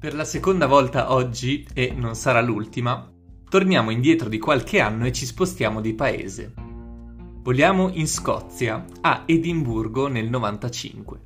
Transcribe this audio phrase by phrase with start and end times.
[0.00, 3.10] Per la seconda volta oggi, e non sarà l'ultima,
[3.48, 6.54] torniamo indietro di qualche anno e ci spostiamo di paese.
[7.42, 11.20] Voliamo in Scozia, a Edimburgo nel 95.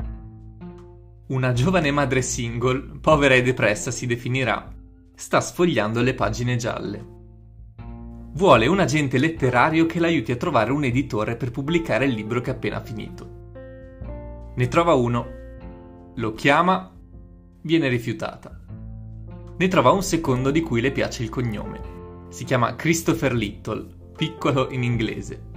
[1.26, 4.72] Una giovane madre single, povera e depressa si definirà,
[5.14, 7.06] sta sfogliando le pagine gialle.
[8.32, 12.48] Vuole un agente letterario che l'aiuti a trovare un editore per pubblicare il libro che
[12.48, 13.50] ha appena finito.
[14.56, 15.26] Ne trova uno,
[16.14, 16.90] lo chiama,
[17.60, 18.60] viene rifiutata.
[19.58, 22.26] Ne trova un secondo di cui le piace il cognome.
[22.30, 25.50] Si chiama Christopher Little, piccolo in inglese.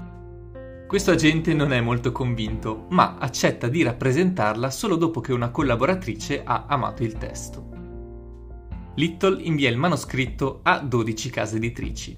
[0.88, 6.44] Questo agente non è molto convinto, ma accetta di rappresentarla solo dopo che una collaboratrice
[6.44, 7.70] ha amato il testo.
[8.96, 12.18] Little invia il manoscritto a 12 case editrici.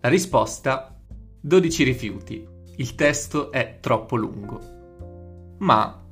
[0.00, 0.98] La risposta?
[1.40, 2.46] 12 rifiuti.
[2.76, 5.56] Il testo è troppo lungo.
[5.58, 6.04] Ma,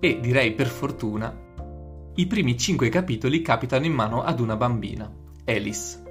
[0.00, 1.43] e direi per fortuna,
[2.16, 5.10] i primi cinque capitoli capitano in mano ad una bambina,
[5.46, 6.02] Alice.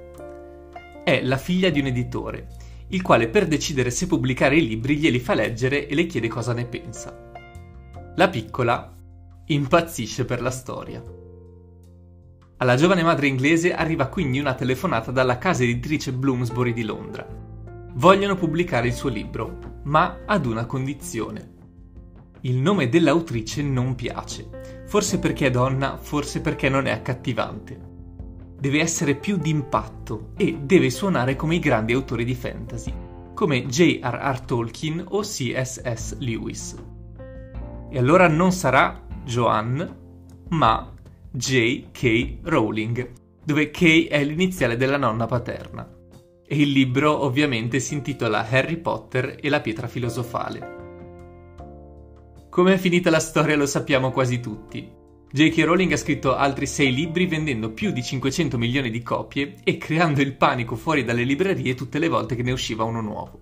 [1.02, 2.48] È la figlia di un editore,
[2.88, 6.52] il quale per decidere se pubblicare i libri glieli fa leggere e le chiede cosa
[6.52, 7.32] ne pensa.
[8.16, 8.92] La piccola
[9.46, 11.02] impazzisce per la storia.
[12.58, 17.26] Alla giovane madre inglese arriva quindi una telefonata dalla casa editrice Bloomsbury di Londra.
[17.94, 21.52] Vogliono pubblicare il suo libro, ma ad una condizione.
[22.42, 27.92] Il nome dell'autrice non piace, forse perché è donna, forse perché non è accattivante.
[28.58, 32.92] Deve essere più d'impatto e deve suonare come i grandi autori di fantasy,
[33.34, 34.40] come J.R.R.
[34.40, 36.16] Tolkien o C.S.S.
[36.18, 36.76] Lewis.
[37.90, 40.02] E allora non sarà Joanne,
[40.50, 40.92] ma
[41.30, 42.38] J.K.
[42.42, 43.10] Rowling,
[43.44, 45.88] dove K è l'iniziale della nonna paterna.
[46.46, 50.83] E il libro ovviamente si intitola Harry Potter e la pietra filosofale.
[52.54, 54.88] Come è finita la storia lo sappiamo quasi tutti.
[55.28, 55.58] J.K.
[55.64, 60.20] Rowling ha scritto altri sei libri vendendo più di 500 milioni di copie e creando
[60.20, 63.40] il panico fuori dalle librerie tutte le volte che ne usciva uno nuovo.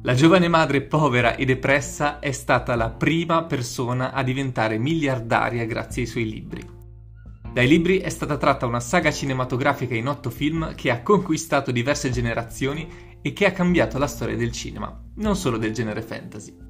[0.00, 6.04] La giovane madre povera e depressa è stata la prima persona a diventare miliardaria grazie
[6.04, 6.66] ai suoi libri.
[7.52, 12.08] Dai libri è stata tratta una saga cinematografica in otto film che ha conquistato diverse
[12.08, 12.88] generazioni
[13.20, 16.64] e che ha cambiato la storia del cinema, non solo del genere fantasy.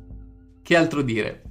[0.66, 1.42] Che altro dire?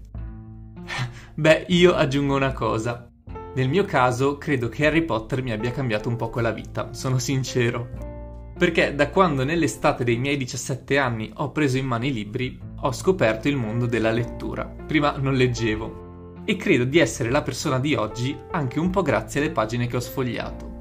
[1.35, 3.09] Beh, io aggiungo una cosa.
[3.53, 7.17] Nel mio caso, credo che Harry Potter mi abbia cambiato un po' la vita, sono
[7.17, 8.51] sincero.
[8.59, 12.91] Perché da quando nell'estate dei miei 17 anni ho preso in mano i libri, ho
[12.91, 14.65] scoperto il mondo della lettura.
[14.65, 16.41] Prima non leggevo.
[16.43, 19.95] E credo di essere la persona di oggi anche un po' grazie alle pagine che
[19.95, 20.73] ho sfogliato.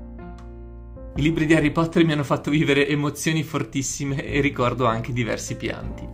[1.15, 5.57] I libri di Harry Potter mi hanno fatto vivere emozioni fortissime e ricordo anche diversi
[5.57, 6.14] pianti.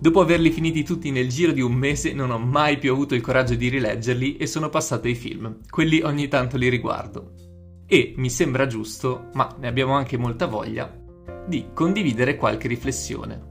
[0.00, 3.20] Dopo averli finiti tutti nel giro di un mese non ho mai più avuto il
[3.20, 5.58] coraggio di rileggerli e sono passato ai film.
[5.68, 7.34] Quelli ogni tanto li riguardo.
[7.86, 10.90] E mi sembra giusto, ma ne abbiamo anche molta voglia,
[11.46, 13.48] di condividere qualche riflessione.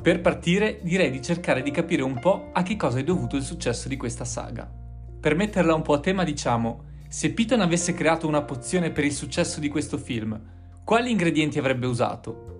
[0.00, 3.42] Per partire direi di cercare di capire un po' a che cosa è dovuto il
[3.42, 4.70] successo di questa saga.
[5.20, 9.12] Per metterla un po' a tema diciamo, se Piton avesse creato una pozione per il
[9.12, 10.40] successo di questo film,
[10.84, 12.55] quali ingredienti avrebbe usato?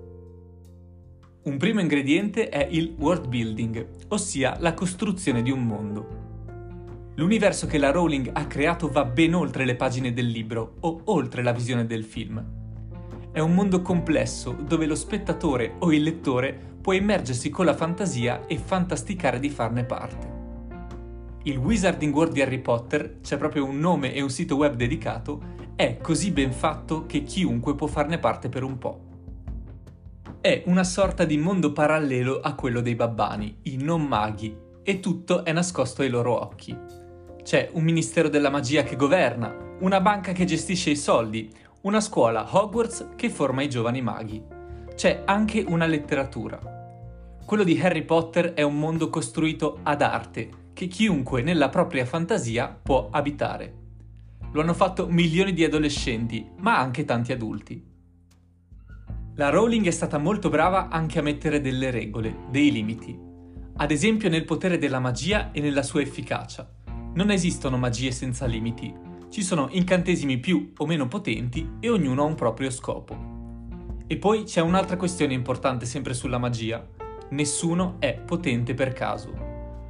[1.47, 7.12] Un primo ingrediente è il world building, ossia la costruzione di un mondo.
[7.15, 11.45] L'universo che la Rowling ha creato va ben oltre le pagine del libro o oltre
[11.45, 12.45] la visione del film.
[13.31, 18.45] È un mondo complesso dove lo spettatore o il lettore può immergersi con la fantasia
[18.47, 20.34] e fantasticare di farne parte.
[21.45, 25.41] Il Wizarding World di Harry Potter, c'è proprio un nome e un sito web dedicato,
[25.77, 29.06] è così ben fatto che chiunque può farne parte per un po'
[30.47, 35.45] è una sorta di mondo parallelo a quello dei babbani, i non maghi, e tutto
[35.45, 36.73] è nascosto ai loro occhi.
[37.43, 42.47] C'è un ministero della magia che governa, una banca che gestisce i soldi, una scuola
[42.49, 44.41] Hogwarts che forma i giovani maghi.
[44.95, 46.61] C'è anche una letteratura.
[47.45, 52.69] Quello di Harry Potter è un mondo costruito ad arte, che chiunque nella propria fantasia
[52.69, 53.75] può abitare.
[54.53, 57.95] Lo hanno fatto milioni di adolescenti, ma anche tanti adulti.
[59.38, 63.15] La Rowling è stata molto brava anche a mettere delle regole, dei limiti.
[63.77, 66.66] Ad esempio nel potere della magia e nella sua efficacia.
[67.12, 68.91] Non esistono magie senza limiti.
[69.28, 73.15] Ci sono incantesimi più o meno potenti e ognuno ha un proprio scopo.
[74.06, 76.82] E poi c'è un'altra questione importante sempre sulla magia.
[77.28, 79.34] Nessuno è potente per caso.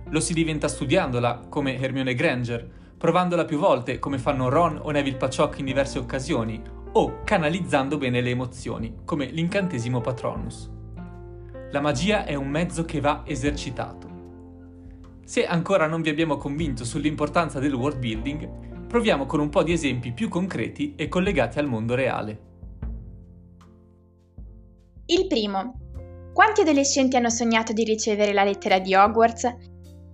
[0.09, 2.69] Lo si diventa studiandola, come Hermione Granger,
[2.99, 6.61] provandola più volte, come fanno Ron o Neville Paciocchi in diverse occasioni,
[6.99, 10.71] o canalizzando bene le emozioni, come l'incantesimo Patronus.
[11.71, 14.09] La magia è un mezzo che va esercitato.
[15.23, 19.73] Se ancora non vi abbiamo convinto sull'importanza del world building, proviamo con un po' di
[19.73, 22.41] esempi più concreti e collegati al mondo reale.
[25.05, 25.75] Il primo.
[26.33, 29.55] Quanti adolescenti hanno sognato di ricevere la lettera di Hogwarts?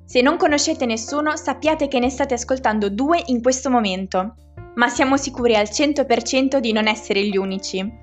[0.05, 4.35] Se non conoscete nessuno, sappiate che ne state ascoltando due in questo momento.
[4.75, 8.01] Ma siamo sicuri al 100% di non essere gli unici.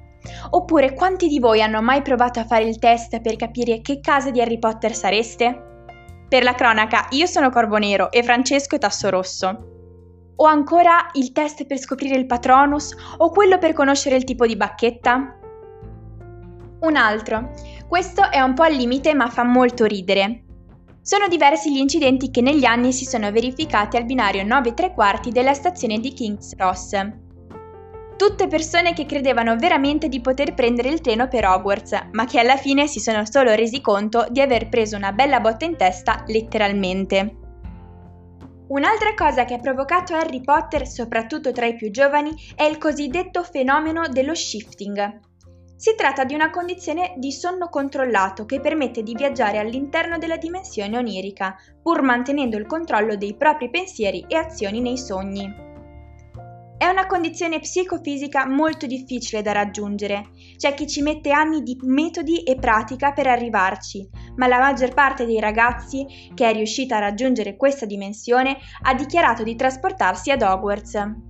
[0.52, 4.32] Oppure quanti di voi hanno mai provato a fare il test per capire che casa
[4.32, 5.68] di Harry Potter sareste?
[6.28, 9.66] Per la cronaca, io sono Corvo Nero e Francesco è Tasso Rosso.
[10.36, 14.56] O ancora il test per scoprire il Patronus o quello per conoscere il tipo di
[14.56, 15.38] bacchetta?
[16.82, 17.52] Un altro.
[17.88, 20.44] Questo è un po' al limite ma fa molto ridere.
[21.10, 25.32] Sono diversi gli incidenti che negli anni si sono verificati al binario 9 3 quarti
[25.32, 26.92] della stazione di King's Cross.
[28.16, 32.58] Tutte persone che credevano veramente di poter prendere il treno per Hogwarts, ma che alla
[32.58, 37.38] fine si sono solo resi conto di aver preso una bella botta in testa letteralmente.
[38.68, 43.42] Un'altra cosa che ha provocato Harry Potter, soprattutto tra i più giovani, è il cosiddetto
[43.42, 45.28] fenomeno dello shifting.
[45.80, 50.98] Si tratta di una condizione di sonno controllato che permette di viaggiare all'interno della dimensione
[50.98, 55.50] onirica, pur mantenendo il controllo dei propri pensieri e azioni nei sogni.
[56.78, 60.32] È una condizione psicofisica molto difficile da raggiungere.
[60.58, 64.06] C'è chi ci mette anni di metodi e pratica per arrivarci,
[64.36, 69.44] ma la maggior parte dei ragazzi che è riuscita a raggiungere questa dimensione ha dichiarato
[69.44, 71.29] di trasportarsi ad Hogwarts.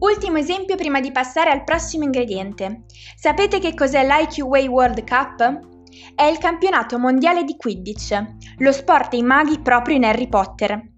[0.00, 2.84] Ultimo esempio prima di passare al prossimo ingrediente.
[3.16, 5.66] Sapete che cos'è l'IQ Way World Cup?
[6.14, 8.24] È il campionato mondiale di Quidditch,
[8.58, 10.96] lo sport dei maghi proprio in Harry Potter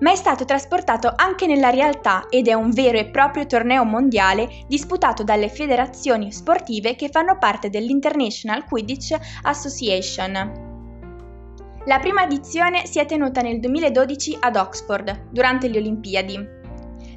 [0.00, 4.64] ma è stato trasportato anche nella realtà ed è un vero e proprio torneo mondiale
[4.66, 10.68] disputato dalle federazioni sportive che fanno parte dell'International Quidditch Association.
[11.86, 16.59] La prima edizione si è tenuta nel 2012 ad Oxford, durante le Olimpiadi.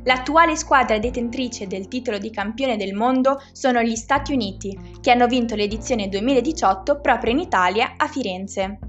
[0.05, 5.27] L'attuale squadra detentrice del titolo di campione del mondo sono gli Stati Uniti, che hanno
[5.27, 8.79] vinto l'edizione 2018 proprio in Italia, a Firenze.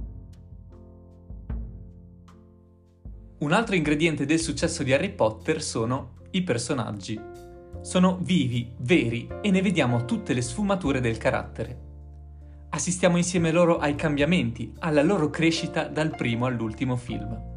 [3.38, 7.20] Un altro ingrediente del successo di Harry Potter sono i personaggi.
[7.80, 11.78] Sono vivi, veri e ne vediamo tutte le sfumature del carattere.
[12.70, 17.53] Assistiamo insieme loro ai cambiamenti, alla loro crescita dal primo all'ultimo film.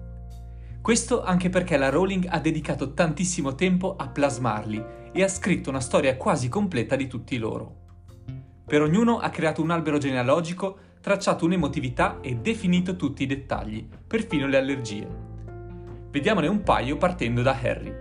[0.82, 5.80] Questo anche perché la Rowling ha dedicato tantissimo tempo a plasmarli e ha scritto una
[5.80, 7.86] storia quasi completa di tutti loro.
[8.66, 14.48] Per ognuno ha creato un albero genealogico, tracciato un'emotività e definito tutti i dettagli, perfino
[14.48, 15.08] le allergie.
[16.12, 17.94] Vediamone un paio partendo da Harry.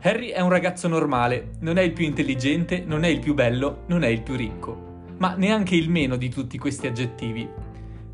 [0.00, 3.84] Harry è un ragazzo normale, non è il più intelligente, non è il più bello,
[3.86, 7.48] non è il più ricco, ma neanche il meno di tutti questi aggettivi.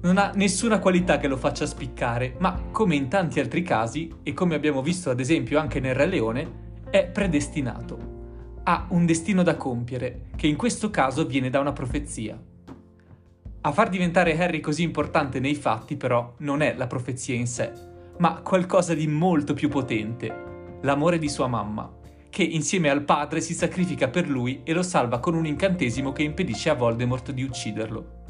[0.04, 4.34] Non ha nessuna qualità che lo faccia spiccare, ma come in tanti altri casi, e
[4.34, 6.52] come abbiamo visto ad esempio anche nel Re Leone,
[6.90, 8.12] è predestinato.
[8.64, 12.38] Ha un destino da compiere, che in questo caso viene da una profezia.
[13.62, 17.72] A far diventare Harry così importante nei fatti, però, non è la profezia in sé,
[18.18, 21.90] ma qualcosa di molto più potente, l'amore di sua mamma,
[22.28, 26.24] che insieme al padre si sacrifica per lui e lo salva con un incantesimo che
[26.24, 28.23] impedisce a Voldemort di ucciderlo.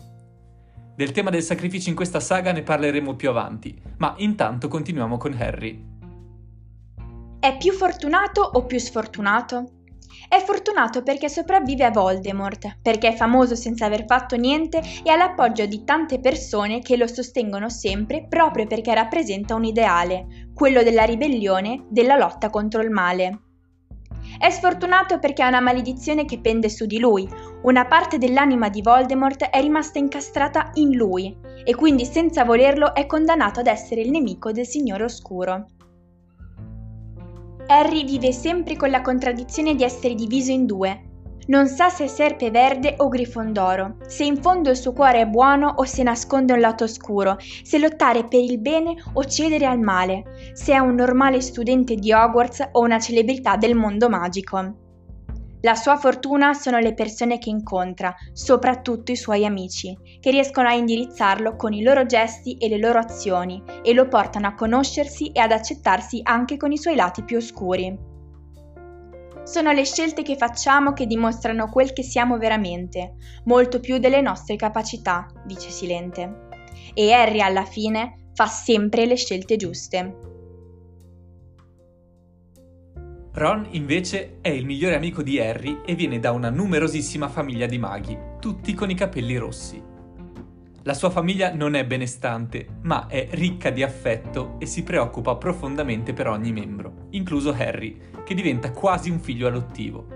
[0.96, 5.32] Del tema del sacrificio in questa saga ne parleremo più avanti, ma intanto continuiamo con
[5.32, 5.84] Harry.
[7.40, 9.70] È più fortunato o più sfortunato?
[10.28, 15.16] È fortunato perché sopravvive a Voldemort, perché è famoso senza aver fatto niente e ha
[15.16, 21.02] l'appoggio di tante persone che lo sostengono sempre proprio perché rappresenta un ideale, quello della
[21.02, 23.40] ribellione, della lotta contro il male.
[24.38, 27.28] È sfortunato perché ha una maledizione che pende su di lui,
[27.62, 33.06] una parte dell'anima di Voldemort è rimasta incastrata in lui e quindi senza volerlo è
[33.06, 35.66] condannato ad essere il nemico del Signore Oscuro.
[37.66, 41.13] Harry vive sempre con la contraddizione di essere diviso in due.
[41.46, 45.26] Non sa se è serpe verde o grifondoro, se in fondo il suo cuore è
[45.26, 49.78] buono o se nasconde un lato oscuro, se lottare per il bene o cedere al
[49.78, 50.22] male,
[50.54, 54.78] se è un normale studente di Hogwarts o una celebrità del mondo magico.
[55.60, 60.74] La sua fortuna sono le persone che incontra, soprattutto i suoi amici, che riescono a
[60.74, 65.40] indirizzarlo con i loro gesti e le loro azioni e lo portano a conoscersi e
[65.40, 68.12] ad accettarsi anche con i suoi lati più oscuri.
[69.44, 74.56] Sono le scelte che facciamo che dimostrano quel che siamo veramente, molto più delle nostre
[74.56, 76.48] capacità, dice Silente.
[76.94, 80.32] E Harry alla fine fa sempre le scelte giuste.
[83.32, 87.78] Ron invece è il migliore amico di Harry e viene da una numerosissima famiglia di
[87.78, 89.93] maghi, tutti con i capelli rossi.
[90.86, 96.12] La sua famiglia non è benestante, ma è ricca di affetto e si preoccupa profondamente
[96.12, 100.06] per ogni membro, incluso Harry, che diventa quasi un figlio adottivo.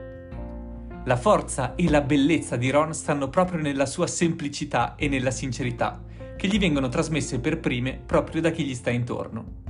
[1.04, 6.04] La forza e la bellezza di Ron stanno proprio nella sua semplicità e nella sincerità,
[6.36, 9.62] che gli vengono trasmesse per prime proprio da chi gli sta intorno.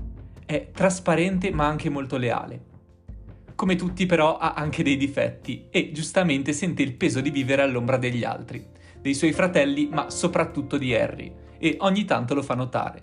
[0.45, 2.65] È trasparente ma anche molto leale.
[3.55, 7.99] Come tutti però ha anche dei difetti e giustamente sente il peso di vivere all'ombra
[7.99, 13.03] degli altri, dei suoi fratelli, ma soprattutto di Harry, e ogni tanto lo fa notare.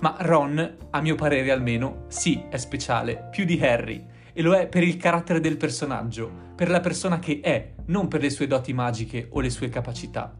[0.00, 4.68] Ma Ron, a mio parere almeno, sì, è speciale, più di Harry, e lo è
[4.68, 8.72] per il carattere del personaggio, per la persona che è, non per le sue doti
[8.72, 10.36] magiche o le sue capacità.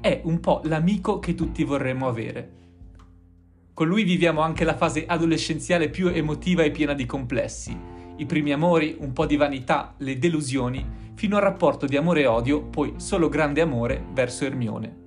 [0.00, 2.52] È un po' l'amico che tutti vorremmo avere.
[3.72, 7.76] Con lui viviamo anche la fase adolescenziale più emotiva e piena di complessi,
[8.16, 12.26] i primi amori, un po' di vanità, le delusioni, fino al rapporto di amore e
[12.26, 15.02] odio, poi solo grande amore verso Hermione.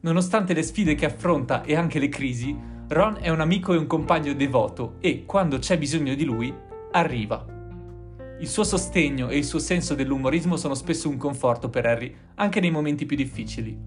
[0.00, 2.56] Nonostante le sfide che affronta e anche le crisi,
[2.88, 6.52] Ron è un amico e un compagno devoto e, quando c'è bisogno di lui,
[6.92, 7.44] arriva.
[8.40, 12.60] Il suo sostegno e il suo senso dell'umorismo sono spesso un conforto per Harry, anche
[12.60, 13.78] nei momenti più difficili.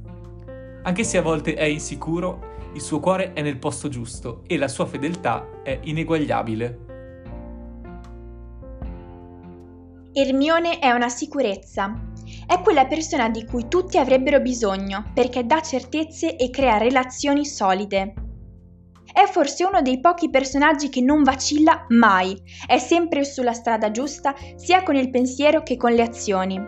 [0.83, 4.67] Anche se a volte è insicuro, il suo cuore è nel posto giusto e la
[4.67, 6.82] sua fedeltà è ineguagliabile.
[10.15, 11.91] Ermione è una sicurezza.
[12.45, 18.13] È quella persona di cui tutti avrebbero bisogno perché dà certezze e crea relazioni solide.
[19.11, 24.35] È forse uno dei pochi personaggi che non vacilla mai, è sempre sulla strada giusta
[24.55, 26.61] sia con il pensiero che con le azioni.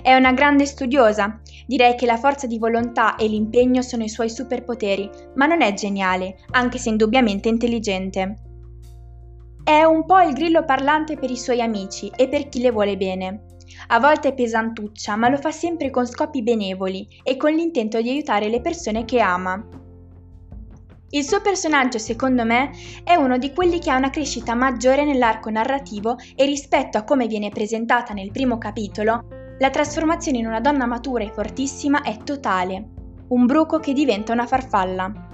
[0.00, 4.30] È una grande studiosa, direi che la forza di volontà e l'impegno sono i suoi
[4.30, 8.45] superpoteri, ma non è geniale, anche se indubbiamente intelligente.
[9.68, 12.96] È un po' il grillo parlante per i suoi amici e per chi le vuole
[12.96, 13.46] bene.
[13.88, 18.10] A volte è pesantuccia, ma lo fa sempre con scopi benevoli e con l'intento di
[18.10, 19.60] aiutare le persone che ama.
[21.10, 22.70] Il suo personaggio, secondo me,
[23.02, 27.26] è uno di quelli che ha una crescita maggiore nell'arco narrativo e rispetto a come
[27.26, 29.26] viene presentata nel primo capitolo,
[29.58, 32.90] la trasformazione in una donna matura e fortissima è totale.
[33.30, 35.25] Un bruco che diventa una farfalla.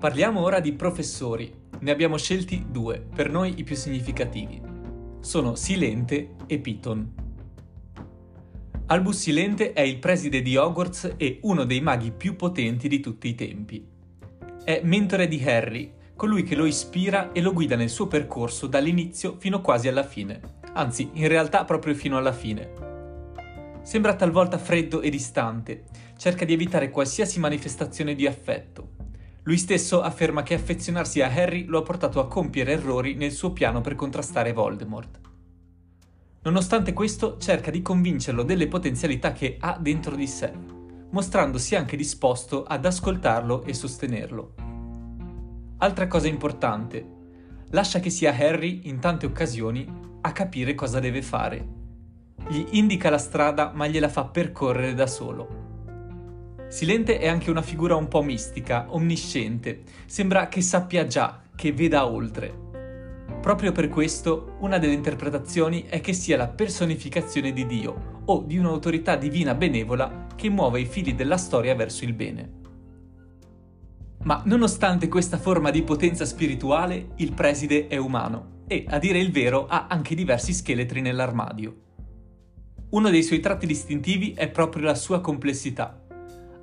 [0.00, 1.52] Parliamo ora di professori.
[1.80, 4.58] Ne abbiamo scelti due, per noi i più significativi.
[5.20, 7.12] Sono Silente e Piton.
[8.86, 13.28] Albus Silente è il preside di Hogwarts e uno dei maghi più potenti di tutti
[13.28, 13.86] i tempi.
[14.64, 19.36] È mentore di Harry, colui che lo ispira e lo guida nel suo percorso dall'inizio
[19.38, 20.40] fino quasi alla fine,
[20.72, 22.72] anzi in realtà proprio fino alla fine.
[23.82, 25.84] Sembra talvolta freddo e distante,
[26.16, 29.00] cerca di evitare qualsiasi manifestazione di affetto,
[29.44, 33.52] lui stesso afferma che affezionarsi a Harry lo ha portato a compiere errori nel suo
[33.52, 35.18] piano per contrastare Voldemort.
[36.42, 40.52] Nonostante questo, cerca di convincerlo delle potenzialità che ha dentro di sé,
[41.10, 44.54] mostrandosi anche disposto ad ascoltarlo e sostenerlo.
[45.78, 47.06] Altra cosa importante,
[47.70, 49.86] lascia che sia Harry, in tante occasioni,
[50.20, 51.66] a capire cosa deve fare.
[52.48, 55.59] Gli indica la strada ma gliela fa percorrere da solo.
[56.70, 62.06] Silente è anche una figura un po' mistica, onnisciente, sembra che sappia già, che veda
[62.06, 62.68] oltre.
[63.40, 68.56] Proprio per questo, una delle interpretazioni è che sia la personificazione di Dio o di
[68.56, 72.52] un'autorità divina benevola che muove i fili della storia verso il bene.
[74.22, 79.32] Ma nonostante questa forma di potenza spirituale, il preside è umano e, a dire il
[79.32, 81.74] vero, ha anche diversi scheletri nell'armadio.
[82.90, 85.99] Uno dei suoi tratti distintivi è proprio la sua complessità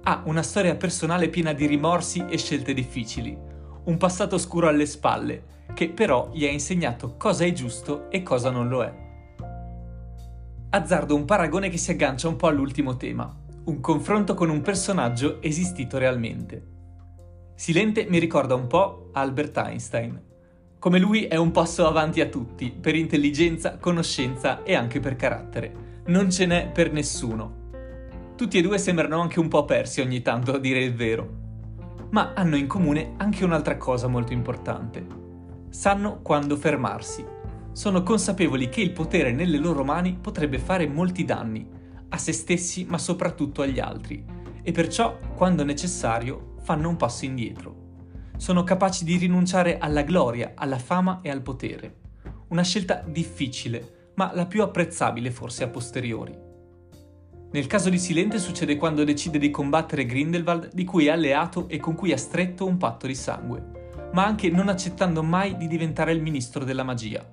[0.08, 3.38] ha una storia personale piena di rimorsi e scelte difficili,
[3.84, 8.50] un passato oscuro alle spalle, che però gli ha insegnato cosa è giusto e cosa
[8.50, 8.94] non lo è.
[10.70, 13.36] Azzardo un paragone che si aggancia un po' all'ultimo tema,
[13.66, 16.66] un confronto con un personaggio esistito realmente.
[17.56, 20.24] Silente mi ricorda un po' Albert Einstein.
[20.80, 26.02] Come lui è un passo avanti a tutti, per intelligenza, conoscenza e anche per carattere.
[26.06, 27.67] Non ce n'è per nessuno,
[28.38, 31.46] tutti e due sembrano anche un po' persi ogni tanto, a dire il vero.
[32.12, 35.06] Ma hanno in comune anche un'altra cosa molto importante.
[35.70, 37.26] Sanno quando fermarsi.
[37.72, 41.68] Sono consapevoli che il potere nelle loro mani potrebbe fare molti danni,
[42.10, 44.24] a se stessi ma soprattutto agli altri,
[44.62, 47.86] e perciò, quando necessario, fanno un passo indietro.
[48.38, 51.96] Sono capaci di rinunciare alla gloria, alla fama e al potere.
[52.50, 56.46] Una scelta difficile, ma la più apprezzabile forse a posteriori.
[57.50, 61.80] Nel caso di Silente succede quando decide di combattere Grindelwald di cui è alleato e
[61.80, 66.12] con cui ha stretto un patto di sangue, ma anche non accettando mai di diventare
[66.12, 67.26] il ministro della magia.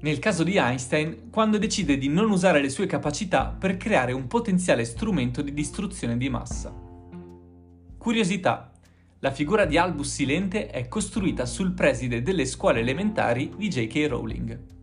[0.00, 4.26] nel caso di Einstein, quando decide di non usare le sue capacità per creare un
[4.26, 6.74] potenziale strumento di distruzione di massa.
[7.96, 8.70] Curiosità.
[9.20, 14.06] La figura di Albus Silente è costruita sul preside delle scuole elementari di J.K.
[14.10, 14.73] Rowling.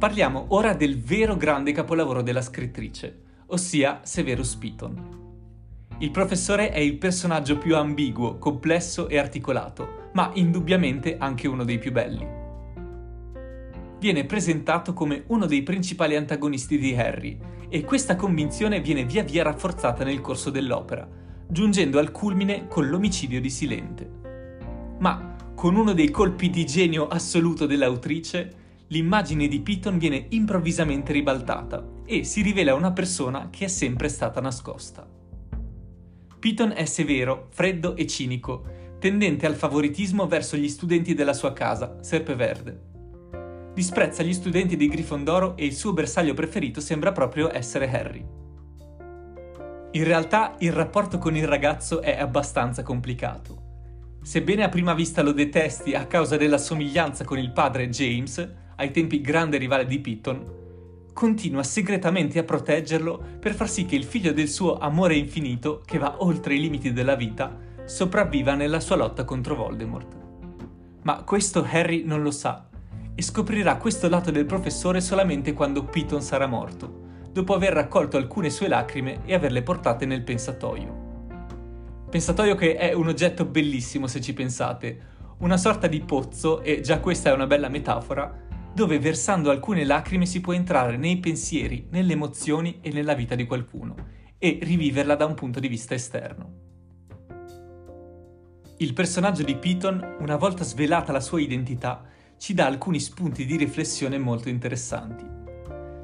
[0.00, 5.18] Parliamo ora del vero grande capolavoro della scrittrice, ossia Severus Piton.
[5.98, 11.78] Il professore è il personaggio più ambiguo, complesso e articolato, ma indubbiamente anche uno dei
[11.78, 12.26] più belli.
[13.98, 17.38] Viene presentato come uno dei principali antagonisti di Harry
[17.68, 21.06] e questa convinzione viene via via rafforzata nel corso dell'opera,
[21.46, 24.10] giungendo al culmine con l'omicidio di Silente.
[24.98, 28.59] Ma, con uno dei colpi di genio assoluto dell'autrice,
[28.90, 34.40] l'immagine di Piton viene improvvisamente ribaltata e si rivela una persona che è sempre stata
[34.40, 35.08] nascosta.
[36.38, 38.64] Piton è severo, freddo e cinico,
[38.98, 42.88] tendente al favoritismo verso gli studenti della sua casa, Serpeverde.
[43.74, 48.26] Disprezza gli studenti di Grifondoro e il suo bersaglio preferito sembra proprio essere Harry.
[49.92, 53.68] In realtà il rapporto con il ragazzo è abbastanza complicato.
[54.22, 58.90] Sebbene a prima vista lo detesti a causa della somiglianza con il padre James, ai
[58.90, 60.58] tempi grande rivale di Piton,
[61.12, 65.98] continua segretamente a proteggerlo per far sì che il figlio del suo amore infinito, che
[65.98, 70.16] va oltre i limiti della vita, sopravviva nella sua lotta contro Voldemort.
[71.02, 72.68] Ma questo Harry non lo sa
[73.14, 78.48] e scoprirà questo lato del professore solamente quando Piton sarà morto, dopo aver raccolto alcune
[78.48, 81.08] sue lacrime e averle portate nel pensatoio.
[82.08, 85.00] Pensatoio che è un oggetto bellissimo se ci pensate,
[85.40, 90.26] una sorta di pozzo, e già questa è una bella metafora, dove versando alcune lacrime
[90.26, 93.94] si può entrare nei pensieri, nelle emozioni e nella vita di qualcuno
[94.38, 96.68] e riviverla da un punto di vista esterno.
[98.78, 102.02] Il personaggio di Piton, una volta svelata la sua identità,
[102.38, 105.26] ci dà alcuni spunti di riflessione molto interessanti.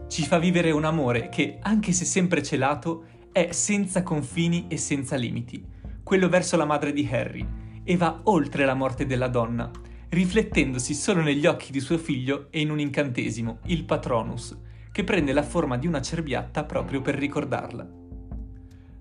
[0.08, 5.16] Ci fa vivere un amore che, anche se sempre celato, è senza confini e senza
[5.16, 5.64] limiti,
[6.02, 7.46] quello verso la madre di Harry,
[7.82, 9.70] e va oltre la morte della donna,
[10.08, 14.56] riflettendosi solo negli occhi di suo figlio e in un incantesimo, il Patronus,
[14.92, 17.86] che prende la forma di una cerbiatta proprio per ricordarla.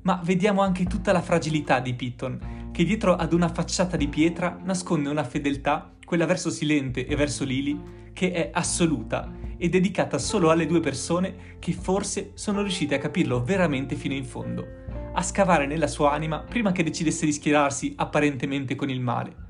[0.01, 4.59] Ma vediamo anche tutta la fragilità di Piton, che dietro ad una facciata di pietra
[4.63, 7.79] nasconde una fedeltà, quella verso Silente e verso Lily,
[8.11, 13.43] che è assoluta e dedicata solo alle due persone che forse sono riuscite a capirlo
[13.43, 14.65] veramente fino in fondo,
[15.13, 19.44] a scavare nella sua anima prima che decidesse di schierarsi apparentemente con il male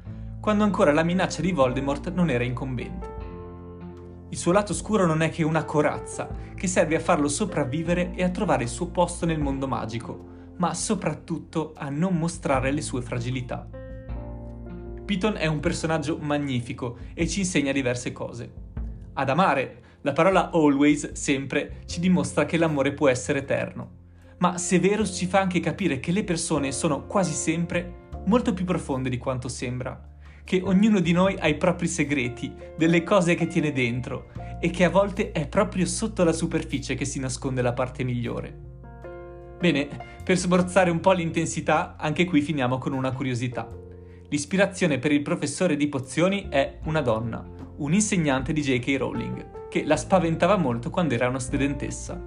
[0.45, 4.27] quando ancora la minaccia di Voldemort non era incombente.
[4.29, 8.21] Il suo lato scuro non è che una corazza, che serve a farlo sopravvivere e
[8.21, 13.01] a trovare il suo posto nel mondo magico, ma soprattutto a non mostrare le sue
[13.01, 13.67] fragilità.
[15.03, 18.53] Piton è un personaggio magnifico e ci insegna diverse cose.
[19.13, 23.93] Ad amare, la parola always, sempre, ci dimostra che l'amore può essere eterno.
[24.37, 29.09] Ma Severus ci fa anche capire che le persone sono quasi sempre molto più profonde
[29.09, 30.13] di quanto sembra
[30.45, 34.27] che ognuno di noi ha i propri segreti, delle cose che tiene dentro
[34.61, 38.57] e che a volte è proprio sotto la superficie che si nasconde la parte migliore.
[39.59, 39.87] Bene,
[40.23, 43.67] per smorzare un po' l'intensità, anche qui finiamo con una curiosità.
[44.29, 47.43] L'ispirazione per il professore di pozioni è una donna,
[47.77, 48.97] un insegnante di J.K.
[48.97, 52.21] Rowling, che la spaventava molto quando era una studentessa.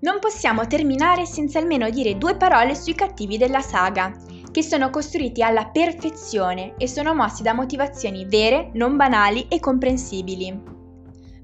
[0.00, 4.12] Non possiamo terminare senza almeno dire due parole sui cattivi della saga,
[4.52, 10.72] che sono costruiti alla perfezione e sono mossi da motivazioni vere, non banali e comprensibili.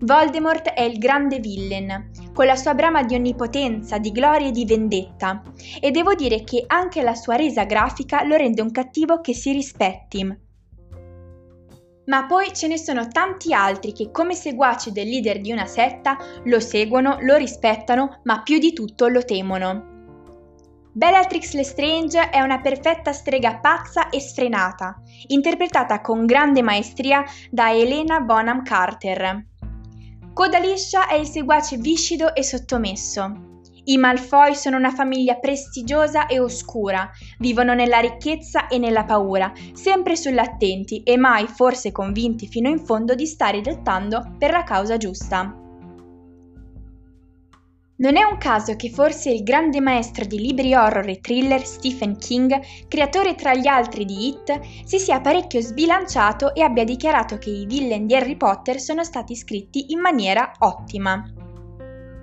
[0.00, 4.64] Voldemort è il grande villain, con la sua brama di onnipotenza, di gloria e di
[4.64, 5.42] vendetta,
[5.80, 9.50] e devo dire che anche la sua resa grafica lo rende un cattivo che si
[9.50, 10.46] rispetti.
[12.04, 16.16] Ma poi ce ne sono tanti altri che come seguaci del leader di una setta
[16.44, 19.87] lo seguono, lo rispettano, ma più di tutto lo temono.
[20.92, 28.20] Bellatrix Lestrange è una perfetta strega pazza e sfrenata, interpretata con grande maestria da Elena
[28.20, 29.44] Bonham Carter.
[30.32, 33.46] Coda Liscia è il seguace viscido e sottomesso.
[33.84, 40.14] I Malfoy sono una famiglia prestigiosa e oscura, vivono nella ricchezza e nella paura, sempre
[40.14, 45.67] sull'attenti e mai forse convinti fino in fondo di stare lottando per la causa giusta.
[48.00, 52.16] Non è un caso che forse il grande maestro di libri horror e thriller Stephen
[52.16, 57.50] King, creatore tra gli altri di It, si sia parecchio sbilanciato e abbia dichiarato che
[57.50, 61.28] i villain di Harry Potter sono stati scritti in maniera ottima.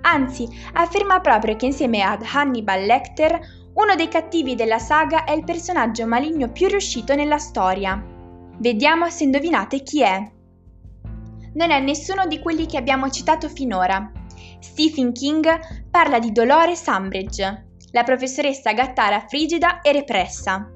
[0.00, 3.38] Anzi, afferma proprio che insieme ad Hannibal Lecter,
[3.74, 8.02] uno dei cattivi della saga è il personaggio maligno più riuscito nella storia.
[8.58, 10.26] Vediamo se indovinate chi è.
[11.52, 14.10] Non è nessuno di quelli che abbiamo citato finora.
[14.66, 15.46] Stephen King
[15.90, 20.70] parla di Dolores Umbridge, la professoressa gattara frigida e repressa.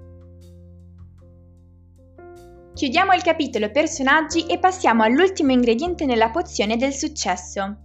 [2.72, 7.76] Chiudiamo il capitolo personaggi e passiamo all'ultimo ingrediente nella pozione del successo.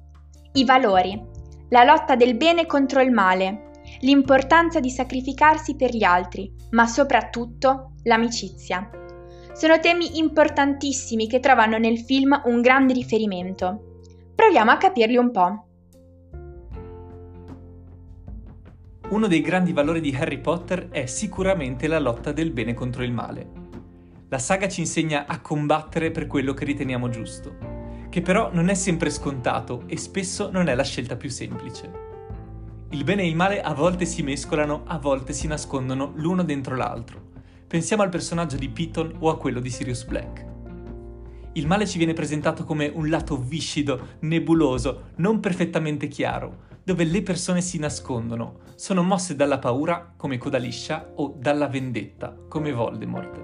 [0.54, 1.22] I valori.
[1.70, 3.72] La lotta del bene contro il male.
[4.02, 8.90] L'importanza di sacrificarsi per gli altri, ma soprattutto l'amicizia.
[9.54, 14.02] Sono temi importantissimi che trovano nel film un grande riferimento.
[14.36, 15.65] Proviamo a capirli un po'.
[19.08, 23.12] Uno dei grandi valori di Harry Potter è sicuramente la lotta del bene contro il
[23.12, 23.48] male.
[24.30, 27.56] La saga ci insegna a combattere per quello che riteniamo giusto,
[28.10, 31.92] che però non è sempre scontato e spesso non è la scelta più semplice.
[32.90, 36.76] Il bene e il male a volte si mescolano, a volte si nascondono l'uno dentro
[36.76, 37.22] l'altro.
[37.68, 40.46] Pensiamo al personaggio di Piton o a quello di Sirius Black.
[41.54, 47.24] Il male ci viene presentato come un lato viscido, nebuloso, non perfettamente chiaro, dove le
[47.24, 53.44] persone si nascondono, sono mosse dalla paura, come Coda Liscia, o dalla vendetta, come Voldemort.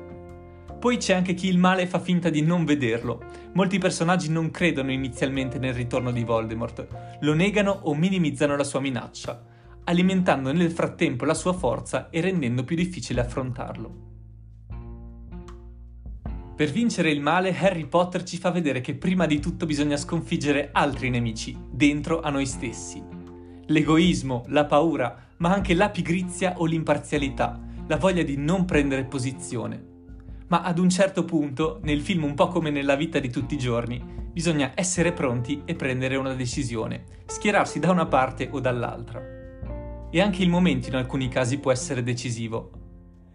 [0.78, 3.20] Poi c'è anche chi il male fa finta di non vederlo.
[3.54, 8.80] Molti personaggi non credono inizialmente nel ritorno di Voldemort, lo negano o minimizzano la sua
[8.80, 9.44] minaccia,
[9.86, 14.10] alimentando nel frattempo la sua forza e rendendo più difficile affrontarlo.
[16.56, 20.70] Per vincere il male, Harry Potter ci fa vedere che prima di tutto bisogna sconfiggere
[20.72, 23.20] altri nemici, dentro a noi stessi.
[23.72, 27.58] L'egoismo, la paura, ma anche la pigrizia o l'imparzialità,
[27.88, 29.82] la voglia di non prendere posizione,
[30.50, 33.58] ma ad un certo punto, nel film un po' come nella vita di tutti i
[33.58, 34.04] giorni,
[34.34, 39.24] bisogna essere pronti e prendere una decisione, schierarsi da una parte o dall'altra.
[40.12, 42.72] E anche il momento in alcuni casi può essere decisivo.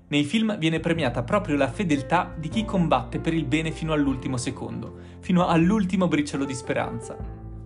[0.09, 4.37] Nei film viene premiata proprio la fedeltà di chi combatte per il bene fino all'ultimo
[4.37, 7.17] secondo, fino all'ultimo briciolo di speranza,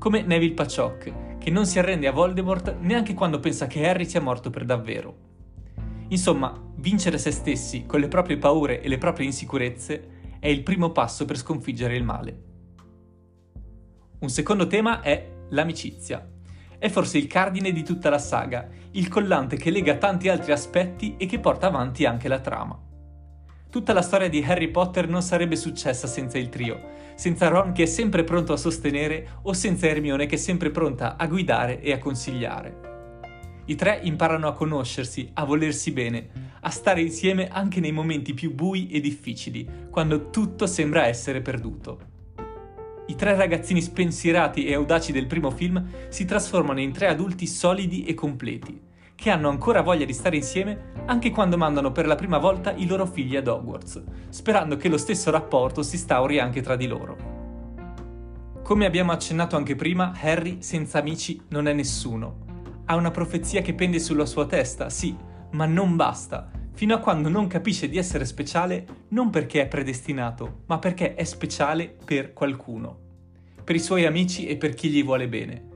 [0.01, 4.23] come Neville Paciok, che non si arrende a Voldemort neanche quando pensa che Harry sia
[4.23, 5.15] morto per davvero.
[6.09, 10.91] Insomma, vincere se stessi con le proprie paure e le proprie insicurezze è il primo
[10.91, 12.43] passo per sconfiggere il male.
[14.21, 16.27] Un secondo tema è l'amicizia.
[16.79, 21.17] È forse il cardine di tutta la saga, il collante che lega tanti altri aspetti
[21.19, 22.90] e che porta avanti anche la trama.
[23.71, 27.85] Tutta la storia di Harry Potter non sarebbe successa senza il trio, senza Ron che
[27.85, 31.93] è sempre pronto a sostenere o senza Hermione che è sempre pronta a guidare e
[31.93, 32.89] a consigliare.
[33.67, 36.31] I tre imparano a conoscersi, a volersi bene,
[36.63, 42.01] a stare insieme anche nei momenti più bui e difficili, quando tutto sembra essere perduto.
[43.07, 48.03] I tre ragazzini spensierati e audaci del primo film si trasformano in tre adulti solidi
[48.03, 48.89] e completi,
[49.21, 52.87] che hanno ancora voglia di stare insieme anche quando mandano per la prima volta i
[52.87, 57.17] loro figli ad Hogwarts, sperando che lo stesso rapporto si instauri anche tra di loro.
[58.63, 62.49] Come abbiamo accennato anche prima, Harry senza amici non è nessuno
[62.91, 65.17] ha una profezia che pende sulla sua testa, sì,
[65.53, 70.63] ma non basta, fino a quando non capisce di essere speciale non perché è predestinato,
[70.67, 72.99] ma perché è speciale per qualcuno,
[73.63, 75.69] per i suoi amici e per chi gli vuole bene.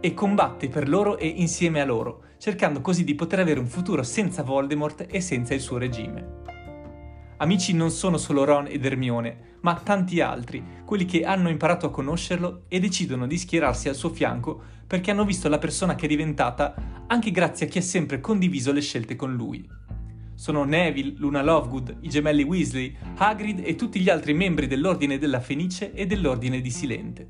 [0.00, 4.02] E combatte per loro e insieme a loro, cercando così di poter avere un futuro
[4.02, 6.42] senza Voldemort e senza il suo regime.
[7.38, 11.90] Amici non sono solo Ron ed Hermione, ma tanti altri, quelli che hanno imparato a
[11.90, 16.08] conoscerlo e decidono di schierarsi al suo fianco perché hanno visto la persona che è
[16.08, 16.74] diventata
[17.06, 19.66] anche grazie a chi ha sempre condiviso le scelte con lui.
[20.34, 25.40] Sono Neville, Luna Lovegood, i gemelli Weasley, Hagrid e tutti gli altri membri dell'Ordine della
[25.40, 27.28] Fenice e dell'Ordine di Silente.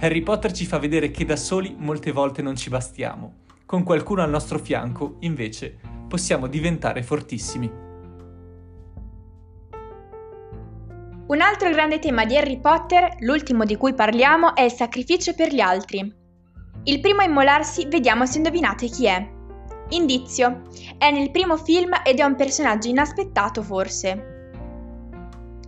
[0.00, 3.44] Harry Potter ci fa vedere che da soli molte volte non ci bastiamo.
[3.66, 5.76] Con qualcuno al nostro fianco, invece,
[6.06, 7.68] possiamo diventare fortissimi.
[11.26, 15.52] Un altro grande tema di Harry Potter, l'ultimo di cui parliamo, è il sacrificio per
[15.52, 15.98] gli altri.
[16.84, 19.28] Il primo a immolarsi, vediamo se indovinate chi è.
[19.88, 20.62] Indizio,
[20.96, 24.35] è nel primo film ed è un personaggio inaspettato forse.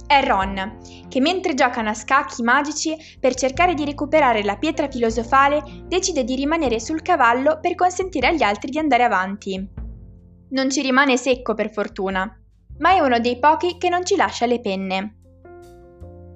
[0.08, 5.62] È Ron, che mentre giocano a scacchi magici per cercare di recuperare la pietra filosofale,
[5.86, 9.68] decide di rimanere sul cavallo per consentire agli altri di andare avanti.
[10.48, 12.26] Non ci rimane secco per fortuna,
[12.78, 15.16] ma è uno dei pochi che non ci lascia le penne.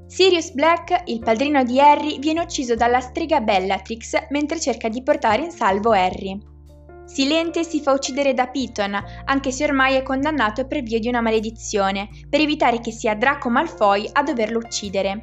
[0.06, 5.44] Sirius Black, il padrino di Harry, viene ucciso dalla strega Bellatrix mentre cerca di portare
[5.44, 6.38] in salvo Harry.
[7.12, 11.20] Silente si fa uccidere da Piton, anche se ormai è condannato per via di una
[11.20, 15.20] maledizione, per evitare che sia Draco Malfoy a doverlo uccidere.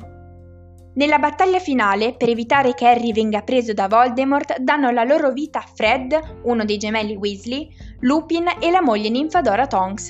[0.94, 5.58] Nella battaglia finale, per evitare che Harry venga preso da Voldemort, danno la loro vita
[5.58, 7.68] a Fred, uno dei gemelli Weasley,
[8.02, 10.10] Lupin e la moglie Ninfadora Tonks.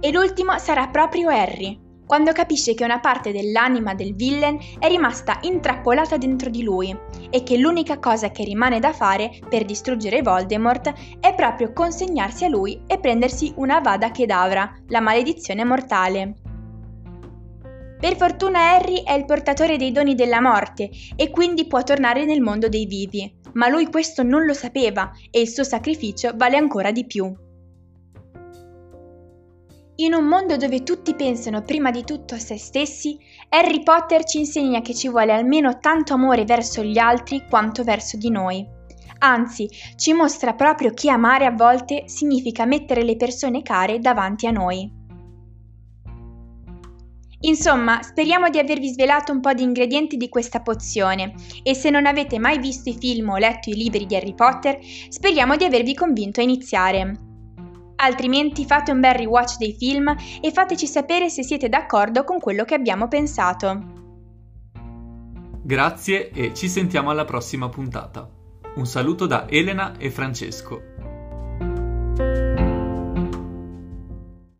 [0.00, 5.40] E l'ultimo sarà proprio Harry, quando capisce che una parte dell'anima del villain è rimasta
[5.42, 6.96] intrappolata dentro di lui
[7.28, 10.90] e che l'unica cosa che rimane da fare per distruggere Voldemort
[11.20, 16.34] è proprio consegnarsi a lui e prendersi una Vada Kedavra, la maledizione mortale.
[18.00, 22.40] Per fortuna Harry è il portatore dei doni della morte e quindi può tornare nel
[22.40, 26.90] mondo dei vivi, ma lui questo non lo sapeva e il suo sacrificio vale ancora
[26.90, 27.46] di più.
[30.00, 34.38] In un mondo dove tutti pensano prima di tutto a se stessi, Harry Potter ci
[34.38, 38.64] insegna che ci vuole almeno tanto amore verso gli altri quanto verso di noi.
[39.18, 44.52] Anzi, ci mostra proprio che amare a volte significa mettere le persone care davanti a
[44.52, 44.88] noi.
[47.40, 51.34] Insomma, speriamo di avervi svelato un po' di ingredienti di questa pozione
[51.64, 54.78] e se non avete mai visto i film o letto i libri di Harry Potter,
[55.08, 57.27] speriamo di avervi convinto a iniziare.
[58.00, 62.64] Altrimenti fate un bel rewatch dei film e fateci sapere se siete d'accordo con quello
[62.64, 63.96] che abbiamo pensato.
[65.62, 68.28] Grazie e ci sentiamo alla prossima puntata.
[68.76, 70.87] Un saluto da Elena e Francesco.